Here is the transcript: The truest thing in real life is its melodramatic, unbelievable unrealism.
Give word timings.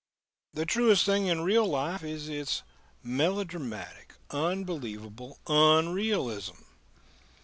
The 0.55 0.65
truest 0.65 1.05
thing 1.05 1.27
in 1.27 1.41
real 1.41 1.67
life 1.67 2.01
is 2.03 2.27
its 2.27 2.63
melodramatic, 3.03 4.15
unbelievable 4.31 5.37
unrealism. 5.45 6.65